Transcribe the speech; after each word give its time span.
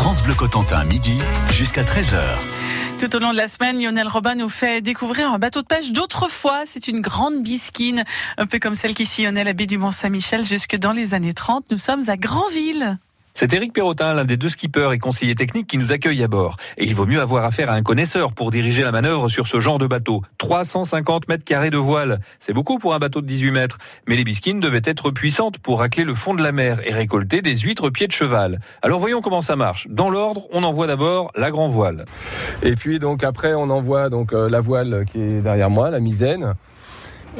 France 0.00 0.22
Bleu 0.22 0.34
Cotentin, 0.34 0.82
midi 0.84 1.18
jusqu'à 1.52 1.82
13h. 1.82 2.22
Tout 2.98 3.14
au 3.14 3.18
long 3.18 3.32
de 3.32 3.36
la 3.36 3.48
semaine, 3.48 3.78
Lionel 3.78 4.08
Robin 4.08 4.34
nous 4.34 4.48
fait 4.48 4.80
découvrir 4.80 5.30
un 5.30 5.38
bateau 5.38 5.60
de 5.60 5.66
pêche 5.66 5.92
d'autrefois. 5.92 6.62
C'est 6.64 6.88
une 6.88 7.02
grande 7.02 7.42
bisquine, 7.42 8.04
un 8.38 8.46
peu 8.46 8.58
comme 8.58 8.74
celle 8.74 8.94
qui 8.94 9.04
sillonnait 9.04 9.44
la 9.44 9.52
baie 9.52 9.66
du 9.66 9.76
Mont-Saint-Michel 9.76 10.46
jusque 10.46 10.74
dans 10.76 10.92
les 10.92 11.12
années 11.12 11.34
30. 11.34 11.66
Nous 11.70 11.76
sommes 11.76 12.08
à 12.08 12.16
Granville. 12.16 12.98
C'est 13.34 13.52
Éric 13.54 13.72
Perrotin, 13.72 14.12
l'un 14.12 14.24
des 14.24 14.36
deux 14.36 14.48
skippers 14.48 14.92
et 14.92 14.98
conseillers 14.98 15.34
techniques 15.34 15.66
qui 15.66 15.78
nous 15.78 15.92
accueille 15.92 16.22
à 16.22 16.28
bord. 16.28 16.56
Et 16.76 16.84
il 16.84 16.94
vaut 16.94 17.06
mieux 17.06 17.20
avoir 17.20 17.44
affaire 17.44 17.70
à 17.70 17.74
un 17.74 17.82
connaisseur 17.82 18.32
pour 18.32 18.50
diriger 18.50 18.82
la 18.82 18.92
manœuvre 18.92 19.28
sur 19.28 19.46
ce 19.46 19.60
genre 19.60 19.78
de 19.78 19.86
bateau. 19.86 20.22
350 20.38 21.28
mètres 21.28 21.44
carrés 21.44 21.70
de 21.70 21.78
voile. 21.78 22.20
C'est 22.38 22.52
beaucoup 22.52 22.78
pour 22.78 22.92
un 22.92 22.98
bateau 22.98 23.20
de 23.20 23.26
18 23.26 23.50
mètres. 23.52 23.78
Mais 24.08 24.16
les 24.16 24.24
bisquines 24.24 24.60
devaient 24.60 24.82
être 24.84 25.10
puissantes 25.10 25.58
pour 25.58 25.78
racler 25.78 26.04
le 26.04 26.14
fond 26.14 26.34
de 26.34 26.42
la 26.42 26.52
mer 26.52 26.80
et 26.86 26.92
récolter 26.92 27.40
des 27.40 27.56
huîtres 27.56 27.88
pieds 27.90 28.08
de 28.08 28.12
cheval. 28.12 28.60
Alors 28.82 28.98
voyons 28.98 29.20
comment 29.20 29.40
ça 29.40 29.56
marche. 29.56 29.86
Dans 29.88 30.10
l'ordre, 30.10 30.46
on 30.52 30.62
envoie 30.62 30.86
d'abord 30.86 31.30
la 31.36 31.50
grand 31.50 31.68
voile. 31.68 32.04
Et 32.62 32.74
puis 32.74 32.98
donc 32.98 33.24
après, 33.24 33.54
on 33.54 33.70
envoie 33.70 34.10
donc 34.10 34.32
euh, 34.32 34.50
la 34.50 34.60
voile 34.60 35.04
qui 35.10 35.18
est 35.18 35.40
derrière 35.40 35.70
moi, 35.70 35.90
la 35.90 36.00
misaine. 36.00 36.54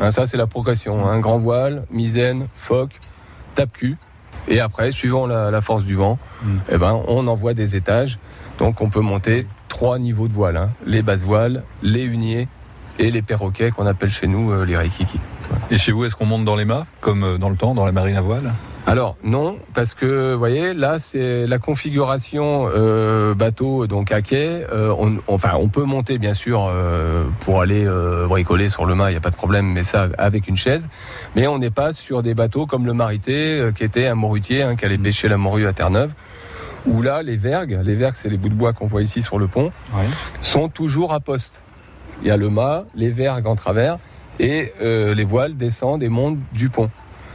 Hein, 0.00 0.12
ça 0.12 0.26
c'est 0.26 0.36
la 0.36 0.46
progression. 0.46 1.06
Un 1.06 1.14
hein. 1.14 1.20
grand 1.20 1.38
voile, 1.38 1.84
misaine, 1.90 2.46
phoque, 2.56 3.00
tape-cul. 3.54 3.96
Et 4.48 4.60
après, 4.60 4.90
suivant 4.90 5.26
la, 5.26 5.60
force 5.60 5.84
du 5.84 5.94
vent, 5.94 6.18
mm. 6.42 6.56
eh 6.72 6.76
ben, 6.76 7.00
on 7.08 7.26
envoie 7.26 7.54
des 7.54 7.76
étages. 7.76 8.18
Donc 8.58 8.80
on 8.80 8.90
peut 8.90 9.00
monter 9.00 9.46
trois 9.68 9.98
niveaux 9.98 10.28
de 10.28 10.32
voile. 10.32 10.56
Hein. 10.56 10.70
Les 10.86 11.02
basses 11.02 11.22
voiles, 11.22 11.64
les 11.82 12.04
huniers 12.04 12.48
et 12.98 13.10
les 13.10 13.22
perroquets 13.22 13.70
qu'on 13.70 13.86
appelle 13.86 14.10
chez 14.10 14.26
nous 14.26 14.52
euh, 14.52 14.64
les 14.64 14.76
reikiki. 14.76 15.18
Et 15.70 15.78
chez 15.78 15.92
vous, 15.92 16.04
est-ce 16.04 16.16
qu'on 16.16 16.26
monte 16.26 16.44
dans 16.44 16.56
les 16.56 16.64
mâts, 16.64 16.86
comme 17.00 17.24
euh, 17.24 17.38
dans 17.38 17.48
le 17.48 17.56
temps, 17.56 17.74
dans 17.74 17.86
la 17.86 17.92
marine 17.92 18.16
à 18.16 18.20
voile? 18.20 18.52
Alors 18.90 19.16
non, 19.22 19.56
parce 19.72 19.94
que 19.94 20.32
vous 20.32 20.38
voyez, 20.40 20.74
là 20.74 20.98
c'est 20.98 21.46
la 21.46 21.60
configuration 21.60 22.68
euh, 22.74 23.34
bateau 23.34 23.86
donc 23.86 24.10
à 24.10 24.20
quai. 24.20 24.66
Euh, 24.72 24.92
on, 24.98 25.18
enfin, 25.28 25.52
on 25.60 25.68
peut 25.68 25.84
monter 25.84 26.18
bien 26.18 26.34
sûr 26.34 26.68
euh, 26.68 27.22
pour 27.38 27.60
aller 27.60 27.86
bricoler 28.28 28.68
sur 28.68 28.86
le 28.86 28.96
mât, 28.96 29.10
il 29.10 29.12
n'y 29.12 29.16
a 29.16 29.20
pas 29.20 29.30
de 29.30 29.36
problème, 29.36 29.66
mais 29.72 29.84
ça 29.84 30.08
avec 30.18 30.48
une 30.48 30.56
chaise. 30.56 30.88
Mais 31.36 31.46
on 31.46 31.60
n'est 31.60 31.70
pas 31.70 31.92
sur 31.92 32.24
des 32.24 32.34
bateaux 32.34 32.66
comme 32.66 32.84
le 32.84 32.92
Marité, 32.92 33.70
qui 33.76 33.84
était 33.84 34.08
un 34.08 34.16
morutier 34.16 34.64
hein, 34.64 34.74
qui 34.74 34.86
allait 34.86 34.98
pêcher 34.98 35.28
la 35.28 35.36
morue 35.36 35.68
à 35.68 35.72
Terre-Neuve. 35.72 36.10
Où 36.84 37.00
là, 37.00 37.22
les 37.22 37.36
vergues, 37.36 37.78
les 37.84 37.94
vergues, 37.94 38.16
c'est 38.16 38.28
les 38.28 38.38
bouts 38.38 38.48
de 38.48 38.54
bois 38.54 38.72
qu'on 38.72 38.88
voit 38.88 39.02
ici 39.02 39.22
sur 39.22 39.38
le 39.38 39.46
pont, 39.46 39.70
sont 40.40 40.68
toujours 40.68 41.12
à 41.12 41.20
poste. 41.20 41.62
Il 42.22 42.26
y 42.26 42.32
a 42.32 42.36
le 42.36 42.48
mât, 42.48 42.86
les 42.96 43.10
vergues 43.10 43.46
en 43.46 43.54
travers, 43.54 43.98
et 44.40 44.72
les 44.80 45.24
voiles 45.24 45.56
descendent 45.56 46.02
et 46.02 46.08
montent 46.08 46.40
du 46.52 46.70
pont. 46.70 46.90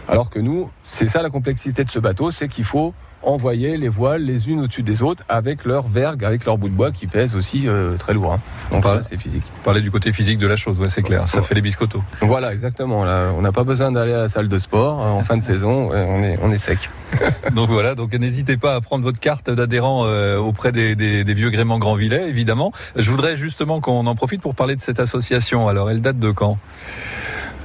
Alors 0.08 0.30
que 0.30 0.40
nous, 0.40 0.70
c'est 0.84 1.08
ça 1.08 1.22
la 1.22 1.30
complexité 1.30 1.84
de 1.84 1.90
ce 1.90 2.00
bateau, 2.00 2.32
c'est 2.32 2.48
qu'il 2.48 2.64
faut 2.64 2.94
envoyer 3.26 3.78
les 3.78 3.90
voiles 3.90 4.24
les 4.24 4.50
unes 4.50 4.62
au-dessus 4.62 4.84
des 4.84 5.02
autres 5.02 5.24
avec 5.28 5.66
leurs 5.66 5.88
vergues, 5.88 6.24
avec 6.24 6.46
leurs 6.46 6.58
bouts 6.58 6.70
de 6.70 6.74
bois 6.74 6.92
qui 6.92 7.08
pèsent 7.08 7.36
aussi 7.36 7.68
euh, 7.68 7.98
très 7.98 8.14
lourd. 8.14 8.34
Hein. 8.34 8.40
Donc 8.72 8.84
ça, 8.84 9.02
c'est 9.04 9.18
physique. 9.18 9.44
Parler 9.64 9.82
du 9.82 9.92
côté 9.92 10.14
physique 10.14 10.38
de 10.38 10.48
la 10.48 10.56
chose, 10.56 10.80
ouais, 10.80 10.90
c'est 10.90 11.02
clair. 11.02 11.28
Ça 11.28 11.42
fait 11.42 11.56
les 11.56 11.62
biscottos. 11.62 12.04
Voilà, 12.22 12.54
exactement. 12.54 13.02
on 13.02 13.42
n'a 13.42 13.52
pas 13.52 13.64
besoin 13.64 13.92
d'aller 13.92 14.14
à 14.14 14.20
la 14.20 14.30
salle 14.30 14.48
de 14.48 14.60
sport 14.60 15.04
hein, 15.04 15.12
en 15.12 15.24
fin 15.24 15.38
de 15.38 15.44
saison. 15.44 15.90
On 15.92 16.24
est, 16.24 16.38
on 16.42 16.52
est 16.52 16.58
sec. 16.58 16.90
donc 17.54 17.70
voilà. 17.70 17.96
Donc 17.96 18.14
n'hésitez 18.14 18.58
pas 18.58 18.76
à 18.76 18.82
prendre 18.82 19.04
votre 19.04 19.20
carte 19.20 19.50
d'adhérent 19.50 20.06
euh, 20.06 20.38
auprès 20.38 20.72
des, 20.72 21.24
vieux 21.34 21.50
gréments 21.50 21.80
Grandvillet, 21.80 22.30
évidemment. 22.30 22.72
Je 22.96 23.10
voudrais 23.12 23.36
justement 23.36 23.82
qu'on 23.82 24.06
en 24.06 24.16
profite 24.16 24.42
pour 24.42 24.56
parler 24.56 24.76
de 24.76 24.82
cette 24.82 25.00
association. 25.00 25.68
Alors, 25.68 25.90
elle 25.90 26.02
date 26.02 26.20
de 26.20 26.32
quand? 26.32 26.58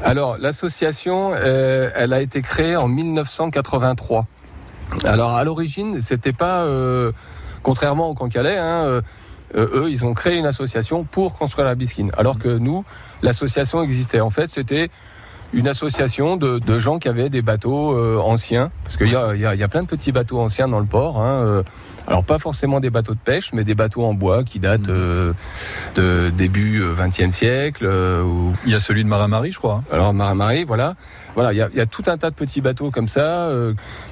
Alors, 0.02 0.38
l'association, 0.38 1.32
euh, 1.34 1.90
elle 1.94 2.12
a 2.12 2.20
été 2.20 2.40
créée 2.40 2.76
en 2.76 2.88
1983. 2.88 4.26
Alors, 5.04 5.32
à 5.32 5.44
l'origine, 5.44 6.00
c'était 6.00 6.32
pas, 6.32 6.64
euh, 6.64 7.12
contrairement 7.62 8.08
au 8.08 8.14
Cancalais, 8.14 8.56
hein, 8.56 8.84
euh, 8.84 9.02
eux, 9.54 9.90
ils 9.90 10.04
ont 10.04 10.14
créé 10.14 10.36
une 10.36 10.46
association 10.46 11.04
pour 11.04 11.34
construire 11.34 11.66
la 11.66 11.74
bisquine. 11.74 12.10
Alors 12.16 12.38
que 12.38 12.48
nous, 12.48 12.84
l'association 13.22 13.82
existait. 13.82 14.20
En 14.20 14.30
fait, 14.30 14.46
c'était 14.46 14.90
une 15.52 15.68
association 15.68 16.36
de, 16.36 16.78
gens 16.78 16.98
qui 16.98 17.08
avaient 17.08 17.30
des 17.30 17.42
bateaux 17.42 17.96
anciens, 18.20 18.70
parce 18.84 18.96
qu'il 18.96 19.10
y 19.10 19.16
a, 19.16 19.34
y, 19.34 19.62
a, 19.62 19.68
plein 19.68 19.82
de 19.82 19.88
petits 19.88 20.12
bateaux 20.12 20.38
anciens 20.38 20.68
dans 20.68 20.80
le 20.80 20.86
port. 20.86 21.18
Hein, 21.20 21.62
alors 22.10 22.24
pas 22.24 22.40
forcément 22.40 22.80
des 22.80 22.90
bateaux 22.90 23.14
de 23.14 23.20
pêche, 23.20 23.52
mais 23.52 23.62
des 23.62 23.76
bateaux 23.76 24.04
en 24.04 24.14
bois 24.14 24.42
qui 24.42 24.58
datent 24.58 24.88
mmh. 24.88 24.90
euh, 24.90 25.32
de 25.94 26.30
début 26.30 26.82
XXe 26.98 27.20
euh, 27.20 27.30
siècle. 27.30 27.86
Euh, 27.86 28.50
il 28.64 28.72
y 28.72 28.74
a 28.74 28.80
celui 28.80 29.04
de 29.04 29.08
Maramari, 29.08 29.52
je 29.52 29.58
crois. 29.58 29.74
Hein. 29.74 29.84
Alors 29.92 30.12
Maramari, 30.12 30.64
voilà, 30.64 30.96
voilà, 31.36 31.52
il 31.52 31.56
y, 31.56 31.80
a, 31.80 31.86
tout 31.86 32.02
un 32.08 32.16
tas 32.16 32.30
de 32.30 32.34
petits 32.34 32.60
bateaux 32.60 32.90
comme 32.90 33.06
ça. 33.06 33.48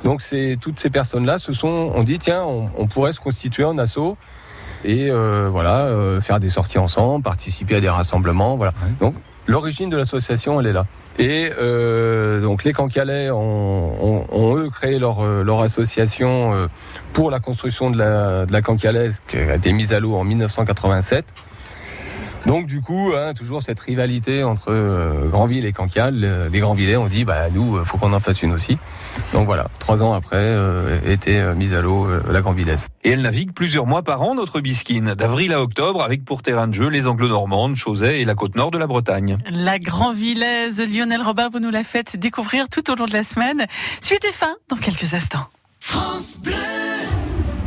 donc 0.04 0.22
c'est 0.22 0.56
toutes 0.60 0.78
ces 0.78 0.90
personnes-là 0.90 1.38
se 1.38 1.52
sont, 1.52 1.92
on 1.94 2.04
dit 2.04 2.20
tiens, 2.20 2.44
on, 2.44 2.86
pourrait 2.86 3.12
se 3.12 3.20
constituer 3.20 3.64
en 3.64 3.76
assaut 3.78 4.16
et 4.84 5.10
voilà 5.10 5.88
faire 6.20 6.38
des 6.38 6.50
sorties 6.50 6.78
ensemble, 6.78 7.24
participer 7.24 7.76
à 7.76 7.80
des 7.80 7.88
rassemblements, 7.88 8.56
voilà. 8.56 8.72
Donc 9.00 9.14
l'origine 9.46 9.90
de 9.90 9.96
l'association, 9.96 10.60
elle 10.60 10.68
est 10.68 10.72
là. 10.72 10.86
Et 11.18 11.50
euh, 11.58 12.40
donc 12.40 12.62
les 12.62 12.72
Cancalais 12.72 13.30
ont, 13.30 14.24
ont, 14.30 14.56
eux 14.56 14.70
créé 14.70 15.00
leur, 15.00 15.20
euh, 15.20 15.62
association 15.62 16.54
euh, 16.54 16.66
pour 17.12 17.30
la 17.30 17.40
construction 17.40 17.90
de 17.90 17.98
la, 17.98 18.46
de 18.46 18.52
la 18.52 18.62
qui 18.62 19.36
a 19.36 19.56
été 19.56 19.72
mise 19.72 19.92
à 19.92 19.98
l'eau 19.98 20.14
en 20.14 20.22
1987. 20.22 21.24
Donc 22.48 22.64
du 22.64 22.80
coup, 22.80 23.12
hein, 23.14 23.34
toujours 23.34 23.62
cette 23.62 23.78
rivalité 23.78 24.42
entre 24.42 24.68
euh, 24.70 25.28
Granville 25.28 25.66
et 25.66 25.72
Cancale. 25.72 26.48
Les 26.50 26.60
Granvillais 26.60 26.96
ont 26.96 27.06
dit, 27.06 27.26
bah 27.26 27.50
nous, 27.52 27.76
euh, 27.76 27.84
faut 27.84 27.98
qu'on 27.98 28.14
en 28.14 28.20
fasse 28.20 28.42
une 28.42 28.52
aussi. 28.52 28.78
Donc 29.34 29.44
voilà, 29.44 29.66
trois 29.78 30.02
ans 30.02 30.14
après, 30.14 30.38
euh, 30.38 30.98
était 31.06 31.54
mise 31.54 31.74
à 31.74 31.82
l'eau 31.82 32.08
la 32.26 32.40
Granvillaise. 32.40 32.86
Et 33.04 33.10
elle 33.10 33.20
navigue 33.20 33.52
plusieurs 33.52 33.84
mois 33.84 34.02
par 34.02 34.22
an, 34.22 34.34
notre 34.34 34.60
bisquine, 34.60 35.12
d'avril 35.12 35.52
à 35.52 35.60
octobre, 35.60 36.02
avec 36.02 36.24
pour 36.24 36.40
terrain 36.40 36.68
de 36.68 36.72
jeu 36.72 36.88
les 36.88 37.06
Anglo-Normandes, 37.06 37.76
Chausey 37.76 38.22
et 38.22 38.24
la 38.24 38.34
côte 38.34 38.56
nord 38.56 38.70
de 38.70 38.78
la 38.78 38.86
Bretagne. 38.86 39.36
La 39.50 39.78
Granvillaise, 39.78 40.82
Lionel 40.90 41.20
Robin, 41.20 41.50
vous 41.52 41.60
nous 41.60 41.70
la 41.70 41.84
faites 41.84 42.16
découvrir 42.16 42.70
tout 42.70 42.90
au 42.90 42.94
long 42.94 43.04
de 43.04 43.12
la 43.12 43.24
semaine. 43.24 43.66
Suite 44.00 44.24
et 44.24 44.32
fin 44.32 44.56
dans 44.70 44.76
quelques 44.76 45.12
instants. 45.12 45.48
France 45.80 46.40
Bleu 46.42 46.54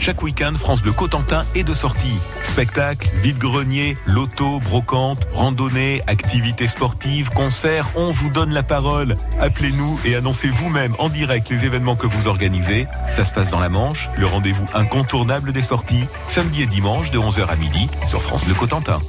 chaque 0.01 0.23
week-end, 0.23 0.53
France 0.57 0.81
Bleu 0.81 0.94
Cotentin 0.94 1.45
est 1.53 1.63
de 1.63 1.73
sortie. 1.73 2.17
Spectacles, 2.44 3.07
vide-grenier, 3.22 3.95
loto, 4.07 4.59
brocante, 4.59 5.28
randonnée, 5.31 6.01
activités 6.07 6.67
sportives, 6.67 7.29
concerts, 7.29 7.88
on 7.95 8.11
vous 8.11 8.29
donne 8.29 8.51
la 8.51 8.63
parole. 8.63 9.16
Appelez-nous 9.40 10.00
et 10.03 10.16
annoncez 10.16 10.50
vous-même 10.50 10.95
en 10.97 11.07
direct 11.07 11.50
les 11.50 11.66
événements 11.66 11.95
que 11.95 12.07
vous 12.07 12.28
organisez. 12.28 12.88
Ça 13.11 13.23
se 13.23 13.31
passe 13.31 13.51
dans 13.51 13.59
la 13.59 13.69
Manche, 13.69 14.09
le 14.17 14.25
rendez-vous 14.25 14.66
incontournable 14.73 15.53
des 15.53 15.61
sorties, 15.61 16.06
samedi 16.28 16.63
et 16.63 16.67
dimanche 16.67 17.11
de 17.11 17.19
11h 17.19 17.47
à 17.47 17.56
midi 17.56 17.88
sur 18.07 18.23
France 18.23 18.44
Bleu 18.44 18.56
Cotentin. 18.56 19.00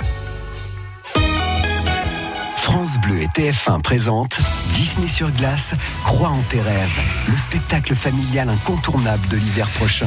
France 2.62 2.96
Bleu 2.98 3.20
et 3.20 3.26
TF1 3.26 3.82
présentent 3.82 4.38
Disney 4.72 5.08
sur 5.08 5.32
glace, 5.32 5.74
Croix 6.04 6.28
en 6.28 6.40
tes 6.42 6.60
rêves, 6.60 7.00
le 7.28 7.36
spectacle 7.36 7.96
familial 7.96 8.48
incontournable 8.48 9.26
de 9.26 9.36
l'hiver 9.36 9.68
prochain. 9.70 10.06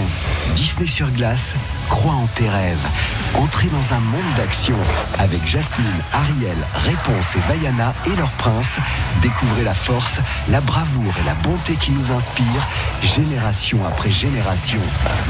Disney 0.55 0.87
sur 0.87 1.11
glace, 1.11 1.53
Croix 1.89 2.13
en 2.13 2.27
tes 2.27 2.47
rêves. 2.47 2.87
Entrez 3.33 3.67
dans 3.67 3.93
un 3.93 3.99
monde 3.99 4.35
d'action 4.37 4.77
avec 5.19 5.45
Jasmine, 5.45 5.85
Ariel, 6.13 6.55
Réponse 6.75 7.35
et 7.35 7.41
Vaiana 7.41 7.93
et 8.07 8.15
leur 8.15 8.31
prince. 8.31 8.77
Découvrez 9.21 9.65
la 9.65 9.73
force, 9.73 10.21
la 10.47 10.61
bravoure 10.61 11.13
et 11.21 11.25
la 11.25 11.33
bonté 11.33 11.75
qui 11.75 11.91
nous 11.91 12.13
inspirent, 12.13 12.67
génération 13.03 13.85
après 13.85 14.11
génération. 14.11 14.79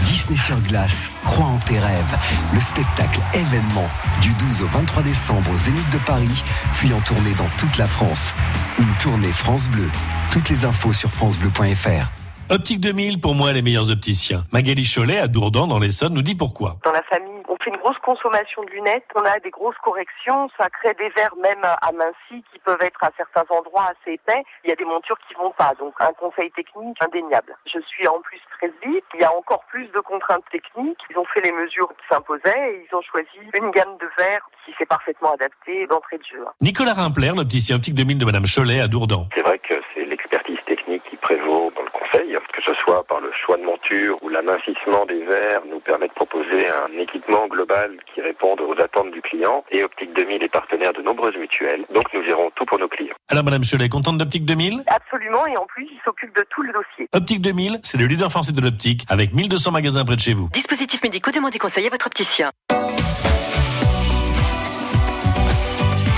Disney 0.03 0.37
sur 0.37 0.59
glace, 0.59 1.09
Croix 1.23 1.47
en 1.47 1.57
tes 1.57 1.79
rêves, 1.79 2.17
le 2.53 2.59
spectacle 2.59 3.19
événement 3.33 3.89
du 4.21 4.29
12 4.33 4.61
au 4.61 4.67
23 4.67 5.01
décembre 5.01 5.49
au 5.51 5.57
Zénith 5.57 5.89
de 5.89 5.97
Paris, 5.97 6.43
puis 6.75 6.93
en 6.93 6.99
tournée 6.99 7.14
dans 7.37 7.49
toute 7.57 7.77
la 7.77 7.87
France. 7.87 8.33
Une 8.77 8.93
tournée 9.01 9.31
France 9.31 9.69
Bleu. 9.69 9.89
Toutes 10.31 10.49
les 10.49 10.65
infos 10.65 10.93
sur 10.93 11.09
francebleu.fr. 11.11 12.07
Optique 12.49 12.79
2000, 12.79 13.19
pour 13.19 13.33
moi, 13.33 13.53
les 13.53 13.61
meilleurs 13.61 13.89
opticiens. 13.89 14.45
Magali 14.51 14.85
Cholet, 14.85 15.17
à 15.17 15.27
Dourdan, 15.27 15.67
dans 15.67 15.79
l'Essonne, 15.79 16.13
nous 16.13 16.21
dit 16.21 16.35
pourquoi. 16.35 16.77
Dans 16.83 16.91
la 16.91 17.01
famille, 17.09 17.34
fait 17.65 17.71
une 17.71 17.81
grosse 17.81 17.97
consommation 17.99 18.63
de 18.63 18.69
lunettes, 18.69 19.09
on 19.15 19.25
a 19.25 19.39
des 19.39 19.49
grosses 19.49 19.77
corrections, 19.83 20.49
ça 20.57 20.69
crée 20.69 20.93
des 20.93 21.09
verres 21.09 21.35
même 21.41 21.65
amincis 21.81 22.43
qui 22.53 22.59
peuvent 22.59 22.81
être 22.81 23.03
à 23.03 23.09
certains 23.17 23.45
endroits 23.49 23.89
assez 23.89 24.13
épais. 24.13 24.43
Il 24.63 24.69
y 24.69 24.73
a 24.73 24.75
des 24.75 24.85
montures 24.85 25.17
qui 25.27 25.33
vont 25.33 25.51
pas, 25.51 25.73
donc 25.79 25.93
un 25.99 26.13
conseil 26.13 26.51
technique 26.51 26.97
indéniable. 27.01 27.57
Je 27.65 27.79
suis 27.81 28.07
en 28.07 28.21
plus 28.21 28.39
très 28.57 28.71
vite, 28.85 29.05
il 29.15 29.21
y 29.21 29.23
a 29.23 29.33
encore 29.33 29.63
plus 29.65 29.87
de 29.87 29.99
contraintes 29.99 30.45
techniques. 30.51 30.99
Ils 31.09 31.17
ont 31.17 31.25
fait 31.25 31.41
les 31.41 31.51
mesures 31.51 31.89
qui 31.89 32.05
s'imposaient 32.09 32.69
et 32.69 32.87
ils 32.87 32.95
ont 32.95 33.01
choisi 33.01 33.39
une 33.57 33.71
gamme 33.71 33.97
de 33.97 34.07
verres 34.17 34.47
qui 34.65 34.73
s'est 34.77 34.85
parfaitement 34.85 35.33
adaptée 35.33 35.87
d'entrée 35.87 36.17
de 36.17 36.25
jeu. 36.25 36.45
Nicolas 36.61 36.93
Rimpler, 36.93 37.31
l'opticien 37.35 37.77
optique 37.77 37.95
2000 37.95 38.19
de 38.19 38.25
Madame 38.25 38.45
Cholet 38.45 38.79
à 38.79 38.87
Dourdan. 38.87 39.27
C'est 39.33 39.41
vrai 39.41 39.59
que 39.59 39.75
c'est 39.93 40.05
l'expertise 40.05 40.59
technique 40.67 41.03
qui 41.09 41.17
prévaut 41.17 41.71
dans 41.75 41.81
le 41.81 41.89
conseil, 41.89 42.37
que 42.55 42.63
ce 42.63 42.73
soit 42.79 43.03
par 43.03 43.19
le 43.19 43.31
choix 43.33 43.57
de 43.57 43.63
monture 43.63 44.17
ou 44.23 44.29
l'amincissement 44.29 45.05
des 45.05 45.23
verres, 45.25 45.61
nous 45.69 45.79
permet 45.79 46.07
de 46.07 46.13
proposer 46.13 46.67
un 46.69 46.97
équipement 46.99 47.47
global 47.47 47.97
qui 48.13 48.21
réponde 48.21 48.61
aux 48.61 48.79
attentes 48.81 49.11
du 49.11 49.21
client. 49.21 49.63
Et 49.71 49.83
Optique 49.83 50.13
2000 50.15 50.43
est 50.43 50.51
partenaire 50.51 50.93
de 50.93 51.01
nombreuses 51.01 51.35
mutuelles, 51.35 51.85
donc 51.93 52.05
nous 52.13 52.23
gérons 52.23 52.49
tout 52.55 52.65
pour 52.65 52.79
nos 52.79 52.87
clients. 52.87 53.15
Alors 53.29 53.43
Madame 53.43 53.63
Cholet, 53.63 53.89
contente 53.89 54.17
d'Optique 54.17 54.45
2000 54.45 54.83
Absolument, 54.87 55.45
et 55.47 55.57
en 55.57 55.65
plus, 55.65 55.87
il 55.91 55.99
s'occupe 56.05 56.35
de 56.35 56.45
tout 56.49 56.61
le 56.61 56.71
dossier. 56.71 57.07
Optique 57.13 57.41
2000, 57.41 57.79
c'est 57.83 57.97
le 57.97 58.05
leader 58.05 58.31
français 58.31 58.53
de 58.53 58.61
l'optique 58.61 59.05
avec 59.09 59.33
1200 59.33 59.71
magasins 59.71 60.05
près 60.05 60.15
de 60.15 60.21
chez 60.21 60.33
vous. 60.33 60.49
Dispositifs 60.53 61.03
médicaux, 61.03 61.31
demandez 61.31 61.59
conseil 61.59 61.87
à 61.87 61.89
votre 61.89 62.07
opticien. 62.07 62.51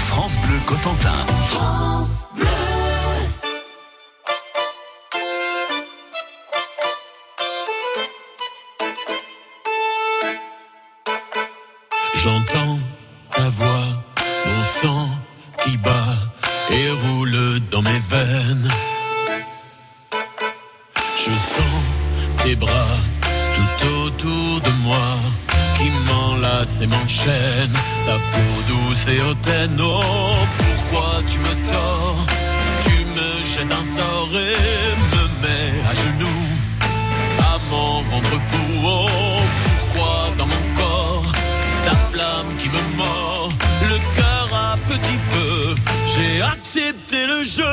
France 0.10 0.38
Bleu 0.46 0.58
Cotentin. 0.68 1.27
J'entends 12.24 12.80
ta 13.36 13.50
voix, 13.50 13.88
mon 14.46 14.64
sang 14.64 15.10
qui 15.64 15.78
bat 15.78 16.18
et 16.72 16.90
roule 16.90 17.60
dans 17.72 17.82
mes 17.82 18.02
veines. 18.10 18.68
Je 21.24 21.32
sens 21.32 21.82
tes 22.44 22.56
bras 22.56 22.98
tout 23.56 23.88
autour 24.04 24.62
de 24.62 24.72
moi 24.84 25.10
qui 25.78 25.90
m'enlacent 26.08 26.82
et 26.82 26.88
m'enchaînent. 26.88 27.80
Ta 28.06 28.14
peau 28.14 28.54
douce 28.68 29.08
et 29.08 29.22
hautaine, 29.22 29.80
oh, 29.80 30.02
pourquoi 30.58 31.22
tu 31.30 31.38
me 31.40 31.54
tords? 31.70 32.26
Tu 32.84 32.96
me 33.16 33.44
jettes 33.44 33.72
un 33.72 33.86
sort 33.96 34.34
et 34.34 34.90
me 35.14 35.24
mets 35.42 35.74
à 35.90 35.94
genoux. 35.94 36.46
À 37.40 37.58
m'en 37.70 38.00
rendre 38.12 38.38
fou, 38.50 38.66
oh, 38.86 39.06
pourquoi 39.80 40.16
dans 40.38 40.48
mon 40.48 40.57
flamme 42.18 42.58
qui 42.58 42.70
me 42.70 42.98
mord, 42.98 43.50
le 43.84 43.98
cœur 44.16 44.50
à 44.54 44.76
petit 44.90 45.20
feu, 45.32 45.76
j'ai 46.14 46.42
accepté 46.42 47.28
le 47.28 47.44
jeu. 47.44 47.64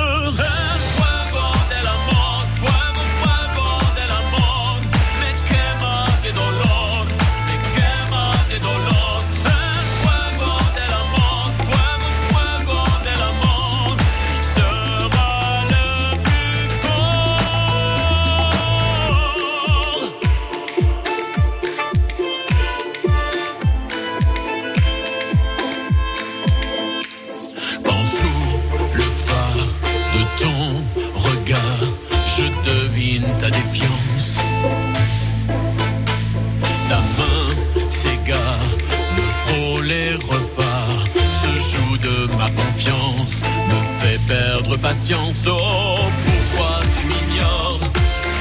Patience. 44.84 45.46
Oh, 45.46 45.96
pourquoi 46.26 46.76
tu 46.94 47.06
m'ignores? 47.06 47.80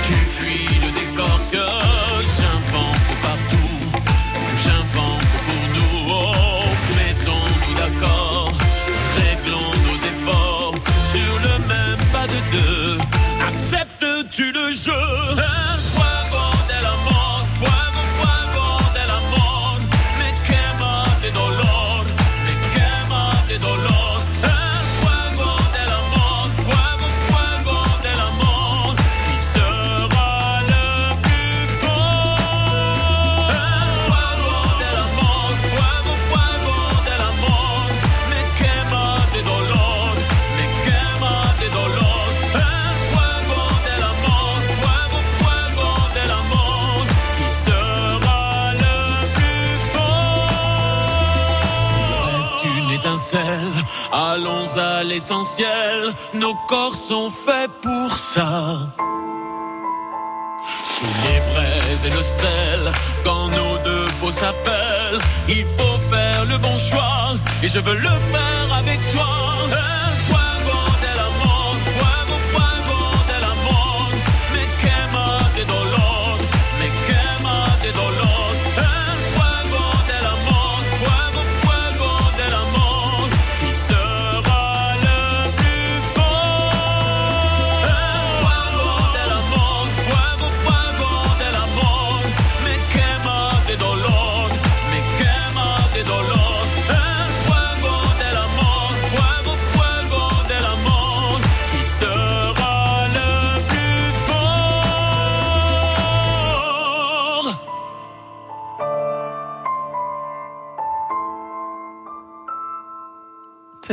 Tu 0.06 0.14
fuis 0.36 0.68
le 0.84 0.90
décor 1.00 1.40
que 1.54 1.66
j'invente 2.38 3.08
partout, 3.28 3.76
j'invente 4.64 5.28
pour 5.46 5.64
nous. 5.76 5.96
Oh, 6.10 6.66
mettons-nous 7.00 7.76
d'accord, 7.82 8.52
réglons 9.22 9.72
nos 9.86 10.00
efforts 10.12 10.76
sur 11.14 11.34
le 11.48 11.56
même 11.74 12.04
pas 12.12 12.28
de 12.28 12.40
deux. 12.52 12.98
Acceptes-tu 13.50 14.52
le 14.52 14.70
jeu? 14.72 15.04
Fuego 15.94 16.54
à 54.78 55.04
l'essentiel. 55.04 56.14
Nos 56.34 56.54
corps 56.68 56.96
sont 56.96 57.32
faits 57.46 57.72
pour 57.82 58.18
ça. 58.18 58.80
Sous 60.96 61.14
les 61.26 61.40
braises 61.54 62.06
et 62.06 62.10
le 62.10 62.24
sel, 62.24 62.92
quand 63.24 63.50
nos 63.50 63.78
deux 63.84 64.06
peaux 64.20 64.32
s'appellent, 64.32 65.20
il 65.48 65.66
faut 65.66 65.98
faire 66.10 66.46
le 66.46 66.58
bon 66.58 66.78
choix. 66.78 67.36
Et 67.62 67.68
je 67.68 67.80
veux 67.80 67.96
le 67.96 68.16
faire 68.32 68.78
avec 68.78 69.00
toi. 69.12 69.93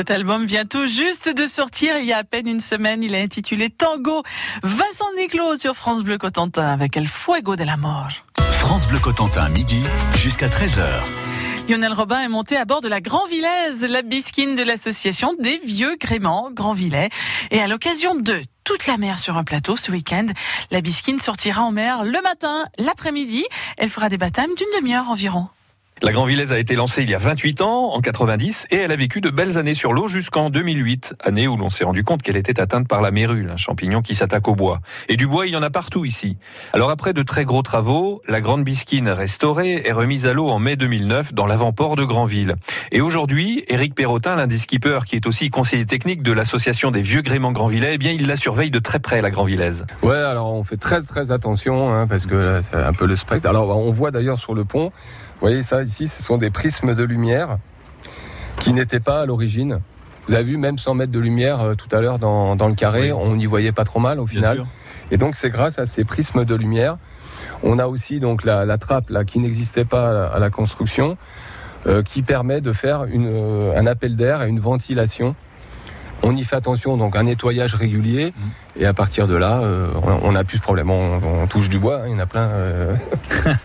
Cet 0.01 0.11
album 0.13 0.47
vient 0.47 0.65
tout 0.65 0.87
juste 0.87 1.29
de 1.29 1.45
sortir 1.45 1.99
il 1.99 2.07
y 2.07 2.15
a 2.15 2.17
à 2.17 2.25
peine 2.25 2.49
une 2.49 2.61
semaine. 2.61 3.03
Il 3.03 3.15
est 3.15 3.23
intitulé 3.23 3.69
Tango. 3.69 4.23
Vincent 4.63 5.13
Niclot 5.19 5.57
sur 5.57 5.77
France 5.77 6.03
Bleu 6.03 6.17
Cotentin 6.17 6.67
avec 6.69 6.97
El 6.97 7.07
Fuego 7.07 7.55
de 7.55 7.65
la 7.65 7.77
Mort. 7.77 8.09
France 8.39 8.89
Bleu 8.89 8.99
Cotentin, 8.99 9.51
midi 9.51 9.83
jusqu'à 10.17 10.49
13h. 10.49 10.87
Lionel 11.69 11.93
Robin 11.93 12.19
est 12.19 12.29
monté 12.29 12.57
à 12.57 12.65
bord 12.65 12.81
de 12.81 12.89
la 12.89 13.03
Grand 13.03 13.27
Villaise, 13.27 13.87
la 13.91 14.01
bisquine 14.01 14.55
de 14.55 14.63
l'association 14.63 15.35
des 15.39 15.61
vieux 15.67 15.97
gréments 16.01 16.51
Grand 16.51 16.73
Villet. 16.73 17.11
Et 17.51 17.61
à 17.61 17.69
l'occasion 17.69 18.15
de 18.15 18.41
toute 18.65 18.87
la 18.87 18.97
mer 18.97 19.19
sur 19.19 19.37
un 19.37 19.45
plateau 19.45 19.77
ce 19.77 19.93
week-end, 19.93 20.29
la 20.71 20.81
bisquine 20.81 21.21
sortira 21.21 21.61
en 21.61 21.73
mer 21.73 22.05
le 22.05 22.23
matin, 22.23 22.65
l'après-midi. 22.79 23.45
Elle 23.77 23.91
fera 23.91 24.09
des 24.09 24.17
baptêmes 24.17 24.55
d'une 24.57 24.81
demi-heure 24.81 25.11
environ. 25.11 25.49
La 26.03 26.13
Grand 26.13 26.25
Villaise 26.25 26.51
a 26.51 26.59
été 26.59 26.77
lancée 26.77 27.03
il 27.03 27.11
y 27.11 27.15
a 27.15 27.19
28 27.19 27.61
ans, 27.61 27.93
en 27.93 28.01
90, 28.01 28.69
et 28.71 28.77
elle 28.77 28.91
a 28.91 28.97
vécu 28.97 29.21
de 29.21 29.29
belles 29.29 29.59
années 29.59 29.75
sur 29.75 29.93
l'eau 29.93 30.09
jusqu'en 30.09 30.49
2008, 30.49 31.15
année 31.23 31.47
où 31.47 31.59
l'on 31.59 31.69
s'est 31.69 31.85
rendu 31.85 32.05
compte 32.05 32.23
qu'elle 32.23 32.39
était 32.39 32.59
atteinte 32.59 32.89
par 32.89 33.03
la 33.03 33.11
mérule, 33.11 33.51
un 33.51 33.59
champignon 33.59 34.01
qui 34.01 34.15
s'attaque 34.15 34.49
au 34.49 34.55
bois. 34.55 34.81
Et 35.11 35.19
du 35.19 35.27
bois, 35.27 35.47
il 35.47 35.53
y 35.53 35.57
en 35.57 35.63
a 35.63 35.69
partout 35.69 36.07
ici. 36.07 36.39
Alors 36.73 36.89
après 36.89 37.13
de 37.13 37.23
très 37.23 37.45
gros 37.45 37.61
travaux, 37.61 38.23
la 38.27 38.41
Grande 38.41 38.65
Bisquine 38.65 39.11
restaurée 39.11 39.87
est 39.87 39.93
remise 39.93 40.25
à 40.25 40.33
l'eau 40.33 40.49
en 40.49 40.59
mai 40.59 40.77
2009 40.77 41.35
dans 41.35 41.47
l'avant-port 41.47 41.97
de 41.97 42.05
Granville. 42.05 42.55
Et 42.93 43.03
aujourd'hui, 43.03 43.65
Éric 43.69 43.95
Perrotin, 43.95 44.37
l'un 44.37 44.47
des 44.47 44.57
skippers 44.57 45.01
qui 45.05 45.17
est 45.17 45.27
aussi 45.27 45.51
conseiller 45.51 45.85
technique 45.85 46.23
de 46.23 46.33
l'association 46.33 46.91
des 46.91 47.03
vieux 47.03 47.21
gréments 47.21 47.53
Grandvillais, 47.53 47.91
eh 47.93 47.99
bien 47.99 48.13
il 48.13 48.27
la 48.27 48.37
surveille 48.37 48.71
de 48.71 48.79
très 48.79 49.01
près, 49.01 49.21
la 49.21 49.31
Grand 49.31 49.45
Villaise. 49.45 49.85
Ouais, 50.03 50.17
alors 50.17 50.51
on 50.55 50.65
fait 50.65 50.79
très 50.79 51.03
très 51.03 51.31
attention 51.31 51.93
hein, 51.93 52.07
parce 52.07 52.25
que 52.25 52.63
c'est 52.71 52.79
un 52.79 52.95
peu 52.95 53.05
le 53.05 53.17
spectre. 53.17 53.47
Alors 53.47 53.69
on 53.77 53.93
voit 53.93 54.11
d'ailleurs 54.11 54.39
sur 54.39 54.55
le 54.55 54.65
pont, 54.65 54.93
vous 55.41 55.47
voyez 55.47 55.63
ça 55.63 55.83
ici, 55.83 56.07
ce 56.07 56.23
sont 56.23 56.37
des 56.37 56.51
prismes 56.51 56.95
de 56.95 57.03
lumière 57.03 57.57
qui 58.59 58.75
n'étaient 58.75 59.01
pas 59.01 59.23
à 59.23 59.27
l'origine. 59.27 59.81
Vous 60.29 60.35
avez 60.35 60.45
vu, 60.45 60.59
même 60.59 60.77
100 60.77 60.95
mètres 60.95 61.13
de 61.13 61.19
lumière 61.19 61.61
euh, 61.63 61.75
tout 61.75 61.89
à 61.97 62.01
l'heure 62.03 62.19
dans, 62.19 62.57
dans 62.57 62.69
le 62.69 62.75
carré, 62.75 63.11
Oui. 63.11 63.13
on 63.13 63.37
n'y 63.37 63.47
voyait 63.47 63.73
pas 63.73 63.85
trop 63.85 64.01
mal 64.01 64.21
au 64.21 64.27
final. 64.27 64.67
Et 65.11 65.17
donc 65.17 65.35
c'est 65.35 65.49
grâce 65.49 65.79
à 65.79 65.87
ces 65.87 66.05
prismes 66.05 66.45
de 66.45 66.55
lumière. 66.55 66.99
On 67.63 67.79
a 67.79 67.87
aussi 67.87 68.21
donc 68.21 68.45
la, 68.45 68.67
la 68.67 68.77
trappe 68.77 69.09
là 69.09 69.25
qui 69.25 69.39
n'existait 69.39 69.87
pas 69.87 70.27
à 70.27 70.39
la 70.39 70.51
construction, 70.51 71.17
euh, 71.87 72.03
qui 72.03 72.23
permet 72.23 72.61
de 72.61 72.73
faire 72.75 73.05
une, 73.05 73.27
euh, 73.29 73.79
un 73.81 73.87
appel 73.87 74.17
d'air 74.17 74.43
et 74.43 74.49
une 74.49 74.61
ventilation. 74.61 75.35
On 76.23 76.37
y 76.37 76.45
fait 76.45 76.57
attention, 76.57 76.99
donc 76.99 77.17
un 77.17 77.23
nettoyage 77.23 77.75
régulier, 77.75 78.35
et 78.79 78.85
à 78.85 78.93
partir 78.93 79.27
de 79.27 79.35
là, 79.35 79.63
on 80.23 80.33
n'a 80.33 80.45
plus 80.45 80.59
ce 80.59 80.63
problème. 80.63 80.91
On, 80.91 81.19
on 81.25 81.47
touche 81.47 81.71
du 81.71 81.79
bois, 81.79 82.01
hein, 82.03 82.09
il 82.09 82.13
y 82.13 82.15
en 82.15 82.19
a 82.19 82.27
plein. 82.27 82.51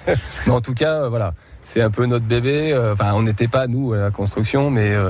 mais 0.47 0.53
en 0.53 0.61
tout 0.61 0.73
cas, 0.73 1.09
voilà, 1.09 1.33
c'est 1.65 1.81
un 1.81 1.89
peu 1.91 2.05
notre 2.05 2.25
bébé. 2.25 2.71
euh, 2.71 2.93
Enfin, 2.93 3.11
on 3.15 3.23
n'était 3.23 3.47
pas 3.49 3.67
nous 3.67 3.93
à 3.93 3.97
la 3.97 4.11
construction, 4.11 4.69
mais 4.69 4.91
euh, 4.93 5.09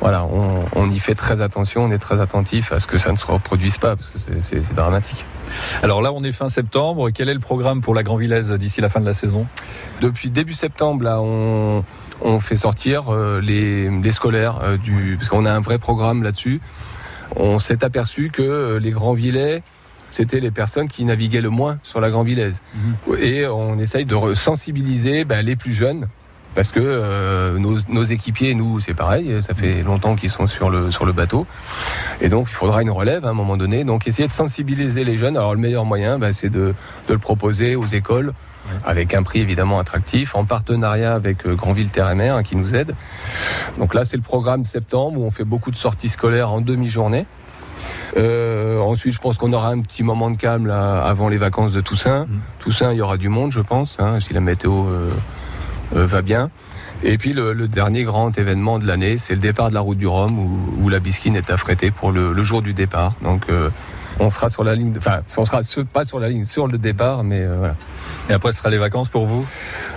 voilà, 0.00 0.24
on, 0.26 0.64
on 0.74 0.90
y 0.90 0.98
fait 0.98 1.14
très 1.14 1.40
attention, 1.40 1.84
on 1.84 1.90
est 1.92 1.98
très 1.98 2.20
attentif 2.20 2.72
à 2.72 2.80
ce 2.80 2.86
que 2.86 2.98
ça 2.98 3.12
ne 3.12 3.16
se 3.16 3.24
reproduise 3.24 3.78
pas, 3.78 3.94
parce 3.96 4.10
que 4.10 4.18
c'est- 4.42 4.74
dramatique. 4.74 5.24
Alors 5.82 6.02
là, 6.02 6.12
on 6.12 6.24
est 6.24 6.32
fin 6.32 6.48
septembre. 6.48 7.10
Quel 7.10 7.28
est 7.28 7.34
le 7.34 7.40
programme 7.40 7.80
pour 7.82 7.94
la 7.94 8.02
Grand 8.02 8.16
Villaise 8.16 8.50
d'ici 8.52 8.80
la 8.80 8.88
fin 8.88 9.00
de 9.00 9.06
la 9.06 9.14
saison? 9.14 9.46
Depuis 10.00 10.30
début 10.30 10.54
septembre, 10.54 11.04
là, 11.04 11.20
on, 11.20 11.84
on 12.22 12.40
fait 12.40 12.56
sortir 12.56 13.12
euh, 13.14 13.40
les, 13.40 13.88
les 13.90 14.12
scolaires 14.12 14.58
euh, 14.62 14.76
du, 14.78 15.16
parce 15.18 15.28
qu'on 15.28 15.44
a 15.44 15.52
un 15.52 15.60
vrai 15.60 15.78
programme 15.78 16.22
là-dessus. 16.22 16.60
On 17.36 17.58
s'est 17.58 17.84
aperçu 17.84 18.30
que 18.30 18.42
euh, 18.42 18.78
les 18.80 18.90
grands 18.90 19.12
villets, 19.14 19.62
c'était 20.12 20.40
les 20.40 20.50
personnes 20.50 20.88
qui 20.88 21.04
naviguaient 21.04 21.40
le 21.40 21.50
moins 21.50 21.78
sur 21.82 22.00
la 22.00 22.10
Grand 22.10 22.22
Villaise. 22.22 22.62
Et 23.18 23.46
on 23.46 23.78
essaye 23.78 24.04
de 24.04 24.34
sensibiliser 24.34 25.24
bah, 25.24 25.42
les 25.42 25.56
plus 25.56 25.72
jeunes. 25.72 26.08
Parce 26.54 26.70
que 26.70 26.80
euh, 26.80 27.58
nos, 27.58 27.78
nos 27.88 28.04
équipiers, 28.04 28.54
nous, 28.54 28.78
c'est 28.78 28.92
pareil, 28.92 29.42
ça 29.42 29.54
fait 29.54 29.82
longtemps 29.82 30.16
qu'ils 30.16 30.28
sont 30.28 30.46
sur 30.46 30.68
le, 30.68 30.90
sur 30.90 31.06
le 31.06 31.12
bateau. 31.12 31.46
Et 32.20 32.28
donc, 32.28 32.48
il 32.50 32.54
faudra 32.54 32.82
une 32.82 32.90
relève 32.90 33.24
à 33.24 33.30
un 33.30 33.32
moment 33.32 33.56
donné. 33.56 33.84
Donc, 33.84 34.06
essayer 34.06 34.28
de 34.28 34.32
sensibiliser 34.32 35.02
les 35.04 35.16
jeunes. 35.16 35.38
Alors, 35.38 35.54
le 35.54 35.60
meilleur 35.60 35.86
moyen, 35.86 36.18
bah, 36.18 36.34
c'est 36.34 36.50
de, 36.50 36.74
de 37.08 37.12
le 37.12 37.18
proposer 37.18 37.74
aux 37.74 37.86
écoles, 37.86 38.34
avec 38.84 39.14
un 39.14 39.22
prix 39.22 39.40
évidemment 39.40 39.78
attractif, 39.78 40.34
en 40.34 40.44
partenariat 40.44 41.14
avec 41.14 41.46
euh, 41.46 41.54
Grandville 41.54 41.88
Terre 41.88 42.10
et 42.10 42.14
Mer, 42.14 42.36
hein, 42.36 42.42
qui 42.42 42.56
nous 42.56 42.74
aide. 42.74 42.94
Donc 43.78 43.94
là, 43.94 44.04
c'est 44.04 44.18
le 44.18 44.22
programme 44.22 44.66
septembre, 44.66 45.20
où 45.20 45.24
on 45.24 45.30
fait 45.30 45.44
beaucoup 45.44 45.70
de 45.70 45.76
sorties 45.76 46.10
scolaires 46.10 46.50
en 46.50 46.60
demi-journée. 46.60 47.24
Euh, 48.16 48.78
ensuite, 48.78 49.14
je 49.14 49.18
pense 49.18 49.38
qu'on 49.38 49.52
aura 49.52 49.68
un 49.68 49.80
petit 49.80 50.02
moment 50.02 50.30
de 50.30 50.36
calme 50.36 50.66
là, 50.66 51.02
avant 51.02 51.28
les 51.28 51.38
vacances 51.38 51.72
de 51.72 51.80
Toussaint. 51.80 52.26
Toussaint, 52.58 52.92
il 52.92 52.98
y 52.98 53.00
aura 53.00 53.16
du 53.16 53.28
monde, 53.28 53.52
je 53.52 53.60
pense, 53.60 53.98
hein, 54.00 54.18
si 54.20 54.34
la 54.34 54.40
météo 54.40 54.86
euh, 54.88 55.10
euh, 55.96 56.06
va 56.06 56.22
bien. 56.22 56.50
Et 57.02 57.18
puis 57.18 57.32
le, 57.32 57.52
le 57.52 57.68
dernier 57.68 58.04
grand 58.04 58.36
événement 58.38 58.78
de 58.78 58.86
l'année, 58.86 59.18
c'est 59.18 59.34
le 59.34 59.40
départ 59.40 59.70
de 59.70 59.74
la 59.74 59.80
route 59.80 59.98
du 59.98 60.06
Rhum, 60.06 60.38
où, 60.38 60.84
où 60.84 60.88
la 60.88 61.00
bisquine 61.00 61.36
est 61.36 61.50
affrétée 61.50 61.90
pour 61.90 62.12
le, 62.12 62.32
le 62.32 62.42
jour 62.42 62.62
du 62.62 62.74
départ. 62.74 63.14
Donc 63.22 63.46
on 64.20 64.30
sera 64.30 64.48
sur 64.48 64.64
la 64.64 64.74
ligne, 64.74 64.92
de- 64.92 64.98
enfin, 64.98 65.20
on 65.36 65.44
sera 65.44 65.62
sur- 65.62 65.84
pas 65.86 66.04
sur 66.04 66.20
la 66.20 66.28
ligne, 66.28 66.44
sur 66.44 66.66
le 66.66 66.78
départ, 66.78 67.24
mais 67.24 67.40
euh, 67.42 67.56
voilà. 67.58 67.74
Et 68.30 68.32
après, 68.32 68.52
ce 68.52 68.58
sera 68.58 68.70
les 68.70 68.78
vacances 68.78 69.08
pour 69.08 69.26
vous? 69.26 69.46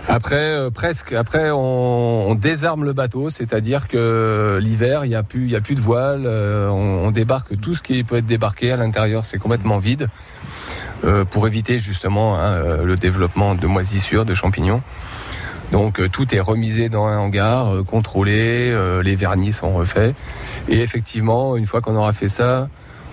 Après, 0.07 0.35
euh, 0.35 0.69
presque. 0.71 1.13
Après, 1.13 1.51
on, 1.51 2.29
on 2.29 2.35
désarme 2.35 2.83
le 2.85 2.93
bateau, 2.93 3.29
c'est-à-dire 3.29 3.87
que 3.87 4.59
l'hiver, 4.61 5.05
il 5.05 5.09
n'y 5.09 5.15
a 5.15 5.23
plus, 5.23 5.43
il 5.45 5.51
y 5.51 5.55
a 5.55 5.61
plus 5.61 5.75
de 5.75 5.81
voile. 5.81 6.23
euh, 6.25 6.67
on, 6.69 7.07
on 7.07 7.11
débarque 7.11 7.59
tout 7.59 7.75
ce 7.75 7.81
qui 7.81 8.03
peut 8.03 8.17
être 8.17 8.25
débarqué 8.25 8.71
à 8.71 8.77
l'intérieur, 8.77 9.25
c'est 9.25 9.37
complètement 9.37 9.77
vide, 9.77 10.07
pour 11.29 11.45
éviter 11.47 11.77
justement 11.77 12.39
hein, 12.39 12.81
le 12.83 12.95
développement 12.95 13.53
de 13.53 13.67
moisissures, 13.67 14.25
de 14.25 14.33
champignons. 14.33 14.81
Donc 15.71 15.99
euh, 15.99 16.07
tout 16.09 16.33
est 16.33 16.39
remisé 16.39 16.89
dans 16.89 17.05
un 17.05 17.17
hangar, 17.17 17.73
euh, 17.73 17.83
contrôlé, 17.83 18.71
euh, 18.71 19.03
les 19.03 19.15
vernis 19.15 19.53
sont 19.53 19.73
refaits. 19.73 20.15
Et 20.69 20.81
effectivement, 20.81 21.57
une 21.57 21.67
fois 21.67 21.81
qu'on 21.81 21.95
aura 21.95 22.13
fait 22.13 22.29
ça, 22.29 22.69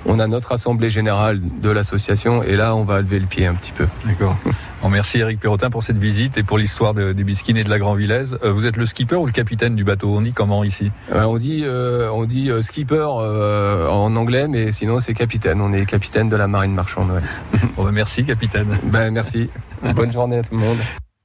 on 0.06 0.18
a 0.18 0.26
notre 0.26 0.52
assemblée 0.52 0.90
générale 0.90 1.40
de 1.60 1.70
l'association 1.70 2.42
et 2.42 2.56
là, 2.56 2.74
on 2.74 2.84
va 2.84 3.00
lever 3.00 3.18
le 3.20 3.26
pied 3.26 3.46
un 3.46 3.54
petit 3.54 3.72
peu. 3.72 3.86
D'accord. 4.06 4.36
Bon, 4.82 4.88
merci 4.88 5.18
Eric 5.20 5.38
Perrotin 5.38 5.70
pour 5.70 5.84
cette 5.84 5.98
visite 5.98 6.38
et 6.38 6.42
pour 6.42 6.58
l'histoire 6.58 6.92
de- 6.92 7.12
des 7.12 7.22
bisquines 7.22 7.56
et 7.56 7.62
de 7.62 7.70
la 7.70 7.78
Grand 7.78 7.94
Villaise. 7.94 8.36
Euh, 8.42 8.50
vous 8.50 8.66
êtes 8.66 8.76
le 8.76 8.84
skipper 8.84 9.14
ou 9.14 9.26
le 9.26 9.30
capitaine 9.30 9.76
du 9.76 9.84
bateau? 9.84 10.12
On 10.16 10.20
dit 10.22 10.32
comment 10.32 10.64
ici? 10.64 10.90
Euh, 11.12 11.22
on 11.22 11.36
dit, 11.36 11.62
euh, 11.64 12.10
on 12.10 12.24
dit 12.24 12.50
skipper 12.62 13.00
en 13.06 14.16
anglais, 14.16 14.48
mais 14.48 14.72
sinon 14.72 14.98
c'est 14.98 15.14
capitaine. 15.14 15.60
On 15.60 15.72
est 15.72 15.86
capitaine 15.86 16.28
de 16.28 16.34
la 16.34 16.48
marine 16.48 16.74
marchande. 16.74 17.12
Ouais. 17.12 17.60
Bon, 17.76 17.84
bah, 17.84 17.92
Merci 17.92 18.24
capitaine. 18.24 18.76
ben, 18.82 19.12
merci. 19.12 19.50
Bonne 19.94 20.10
journée 20.12 20.38
à 20.38 20.42
tout 20.42 20.56
le 20.56 20.60
monde. 20.62 20.78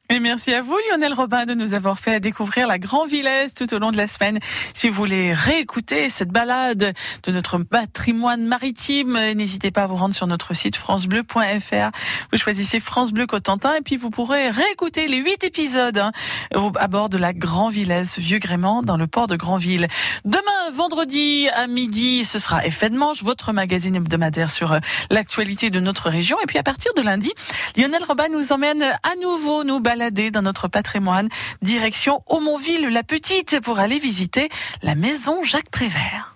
Et 0.09 0.21
merci 0.21 0.53
à 0.53 0.61
vous, 0.61 0.77
Lionel 0.89 1.13
Robin, 1.13 1.45
de 1.45 1.53
nous 1.53 1.73
avoir 1.73 1.99
fait 1.99 2.21
découvrir 2.21 2.65
la 2.65 2.79
Grand 2.79 3.05
Villaise 3.05 3.53
tout 3.53 3.73
au 3.73 3.77
long 3.77 3.91
de 3.91 3.97
la 3.97 4.07
semaine. 4.07 4.39
Si 4.73 4.87
vous 4.87 4.95
voulez 4.95 5.33
réécouter 5.33 6.07
cette 6.07 6.29
balade 6.29 6.93
de 7.23 7.31
notre 7.33 7.57
patrimoine 7.57 8.45
maritime, 8.45 9.19
n'hésitez 9.35 9.69
pas 9.69 9.83
à 9.83 9.87
vous 9.87 9.97
rendre 9.97 10.15
sur 10.15 10.25
notre 10.25 10.53
site 10.53 10.77
francebleu.fr. 10.77 11.91
Vous 12.31 12.37
choisissez 12.37 12.79
France 12.79 13.11
Bleu 13.11 13.27
Cotentin 13.27 13.75
et 13.75 13.81
puis 13.81 13.97
vous 13.97 14.09
pourrez 14.09 14.49
réécouter 14.49 15.07
les 15.07 15.17
huit 15.17 15.43
épisodes 15.43 15.97
hein, 15.97 16.13
à 16.79 16.87
bord 16.87 17.09
de 17.09 17.17
la 17.17 17.33
Grand 17.33 17.67
Villaise 17.67 18.17
Vieux 18.17 18.39
Grément 18.39 18.83
dans 18.83 18.95
le 18.95 19.07
port 19.07 19.27
de 19.27 19.35
Grandville. 19.35 19.89
Demain, 20.23 20.71
vendredi 20.71 21.49
à 21.53 21.67
midi, 21.67 22.23
ce 22.23 22.39
sera 22.39 22.65
Effet 22.65 22.89
de 22.89 22.95
Manche, 22.95 23.23
votre 23.23 23.51
magazine 23.51 23.97
hebdomadaire 23.97 24.51
sur 24.51 24.71
euh, 24.71 24.79
l'actualité 25.09 25.69
de 25.69 25.81
notre 25.81 26.09
région. 26.09 26.37
Et 26.41 26.45
puis 26.45 26.59
à 26.59 26.63
partir 26.63 26.93
de 26.93 27.01
lundi, 27.01 27.33
Lionel 27.75 28.05
Robin 28.05 28.29
nous 28.31 28.53
emmène 28.53 28.81
à 28.81 29.15
nouveau 29.21 29.65
nous 29.65 29.81
dans 30.31 30.41
notre 30.41 30.67
patrimoine, 30.67 31.29
direction 31.61 32.21
Aumonville 32.27 32.87
la 32.87 33.03
Petite 33.03 33.59
pour 33.61 33.79
aller 33.79 33.99
visiter 33.99 34.49
la 34.83 34.95
maison 34.95 35.43
Jacques 35.43 35.71
Prévert. 35.71 36.35